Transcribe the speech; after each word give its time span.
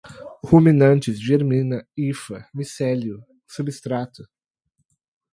ruminantes, 0.47 1.17
germina, 1.27 1.85
hifa, 1.95 2.37
micélio, 2.55 3.23
substrato 3.53 4.23